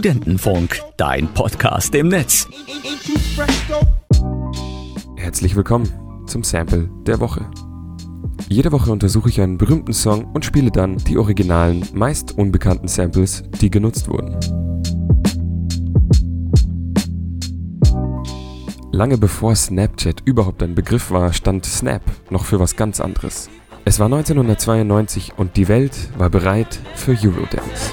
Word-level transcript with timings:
Studentenfunk, 0.00 0.80
dein 0.96 1.28
Podcast 1.34 1.94
im 1.94 2.08
Netz. 2.08 2.48
Herzlich 5.18 5.54
willkommen 5.54 5.92
zum 6.26 6.42
Sample 6.42 6.88
der 7.04 7.20
Woche. 7.20 7.44
Jede 8.48 8.72
Woche 8.72 8.90
untersuche 8.90 9.28
ich 9.28 9.42
einen 9.42 9.58
berühmten 9.58 9.92
Song 9.92 10.24
und 10.32 10.46
spiele 10.46 10.70
dann 10.70 10.96
die 10.96 11.18
originalen, 11.18 11.86
meist 11.92 12.38
unbekannten 12.38 12.88
Samples, 12.88 13.42
die 13.60 13.70
genutzt 13.70 14.08
wurden. 14.08 14.40
Lange 18.92 19.18
bevor 19.18 19.54
Snapchat 19.54 20.22
überhaupt 20.24 20.62
ein 20.62 20.74
Begriff 20.74 21.10
war, 21.10 21.34
stand 21.34 21.66
Snap 21.66 22.00
noch 22.30 22.46
für 22.46 22.58
was 22.58 22.74
ganz 22.74 23.02
anderes. 23.02 23.50
Es 23.84 23.98
war 23.98 24.06
1992 24.06 25.34
und 25.36 25.58
die 25.58 25.68
Welt 25.68 26.08
war 26.16 26.30
bereit 26.30 26.80
für 26.94 27.12
Eurodance. 27.12 27.92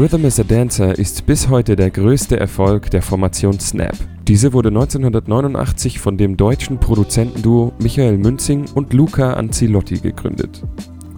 Rhythm 0.00 0.24
is 0.24 0.40
a 0.40 0.44
Dancer 0.44 0.98
ist 0.98 1.26
bis 1.26 1.50
heute 1.50 1.76
der 1.76 1.90
größte 1.90 2.40
Erfolg 2.40 2.90
der 2.90 3.02
Formation 3.02 3.60
Snap. 3.60 3.94
Diese 4.26 4.54
wurde 4.54 4.70
1989 4.70 5.98
von 5.98 6.16
dem 6.16 6.38
deutschen 6.38 6.80
Produzentenduo 6.80 7.74
Michael 7.82 8.16
Münzing 8.16 8.64
und 8.74 8.94
Luca 8.94 9.34
Anzilotti 9.34 9.98
gegründet. 9.98 10.62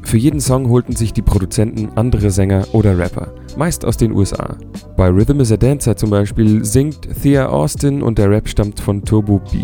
Für 0.03 0.17
jeden 0.17 0.41
Song 0.41 0.69
holten 0.69 0.97
sich 0.97 1.13
die 1.13 1.23
Produzenten 1.23 1.91
andere 1.95 2.33
Sänger 2.33 2.67
oder 2.73 2.99
Rapper, 2.99 3.33
meist 3.57 3.85
aus 3.85 3.99
den 3.99 4.11
USA. 4.11 4.57
Bei 4.97 5.07
Rhythm 5.07 5.39
is 5.39 5.53
a 5.53 5.57
Dancer 5.57 5.97
zum 5.97 6.11
Beispiel 6.11 6.65
singt 6.65 7.07
Thea 7.23 7.51
Austin 7.51 8.03
und 8.03 8.19
der 8.19 8.31
Rap 8.31 8.49
stammt 8.49 8.81
von 8.81 9.05
Turbo 9.05 9.39
B. 9.53 9.59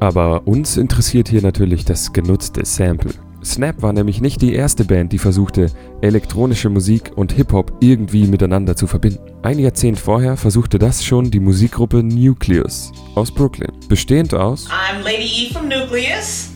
Aber 0.00 0.48
uns 0.48 0.76
interessiert 0.76 1.28
hier 1.28 1.42
natürlich 1.42 1.84
das 1.84 2.12
genutzte 2.12 2.64
Sample. 2.64 3.14
Snap 3.48 3.80
war 3.82 3.92
nämlich 3.92 4.20
nicht 4.20 4.42
die 4.42 4.52
erste 4.52 4.84
Band, 4.84 5.12
die 5.12 5.18
versuchte, 5.18 5.70
elektronische 6.02 6.68
Musik 6.68 7.12
und 7.16 7.32
Hip-Hop 7.32 7.72
irgendwie 7.80 8.26
miteinander 8.26 8.76
zu 8.76 8.86
verbinden. 8.86 9.20
Ein 9.42 9.58
Jahrzehnt 9.58 9.98
vorher 9.98 10.36
versuchte 10.36 10.78
das 10.78 11.02
schon 11.02 11.30
die 11.30 11.40
Musikgruppe 11.40 12.02
Nucleus 12.02 12.92
aus 13.14 13.32
Brooklyn, 13.32 13.72
bestehend 13.88 14.34
aus 14.34 14.68
I'm 14.68 15.02
Lady 15.02 15.46
E 15.46 15.52
from 15.52 15.68
Nucleus. 15.68 16.50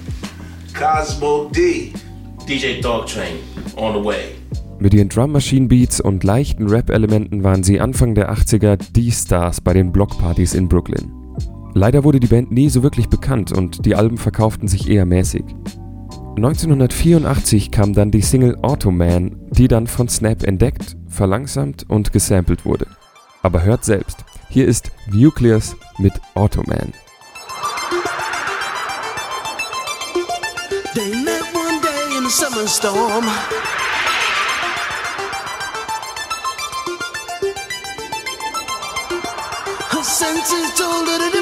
Cosmo 0.78 1.50
D. 1.54 1.92
DJ 2.46 2.80
Dog 2.82 3.06
Train 3.06 3.36
on 3.76 3.94
the 3.94 4.04
way. 4.04 4.34
Mit 4.78 4.92
ihren 4.92 5.08
Drum 5.08 5.32
Machine 5.32 5.68
Beats 5.68 6.00
und 6.00 6.24
leichten 6.24 6.68
Rap-Elementen 6.68 7.42
waren 7.42 7.62
sie 7.62 7.80
Anfang 7.80 8.14
der 8.14 8.32
80er 8.32 8.76
die 8.76 9.12
Stars 9.12 9.60
bei 9.60 9.72
den 9.72 9.92
Blockpartys 9.92 10.54
in 10.54 10.68
Brooklyn. 10.68 11.10
Leider 11.74 12.04
wurde 12.04 12.20
die 12.20 12.26
Band 12.26 12.52
nie 12.52 12.68
so 12.68 12.82
wirklich 12.82 13.08
bekannt 13.08 13.50
und 13.52 13.86
die 13.86 13.94
Alben 13.94 14.18
verkauften 14.18 14.68
sich 14.68 14.90
eher 14.90 15.06
mäßig. 15.06 15.44
1984 16.36 17.70
kam 17.70 17.92
dann 17.92 18.10
die 18.10 18.22
Single 18.22 18.56
Automan, 18.62 19.36
die 19.50 19.68
dann 19.68 19.86
von 19.86 20.08
Snap 20.08 20.42
entdeckt, 20.44 20.96
verlangsamt 21.06 21.84
und 21.90 22.10
gesampelt 22.10 22.64
wurde. 22.64 22.86
Aber 23.42 23.62
hört 23.62 23.84
selbst, 23.84 24.24
hier 24.48 24.66
ist 24.66 24.90
Nucleus 25.10 25.76
mit 25.98 26.14
Automan. 26.34 26.94
They 30.94 31.10
met 31.22 31.42
one 31.54 31.80
day 31.82 32.16
in 32.18 32.24
a 32.24 32.30
summer 32.30 32.66
storm. 32.66 33.26
Her 39.90 40.02
senses 40.02 40.74
told 40.78 41.08
her 41.08 41.32
wrong. 41.34 41.41